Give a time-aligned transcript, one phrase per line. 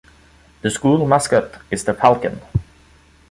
[0.63, 2.41] The school mascot is the Falcon.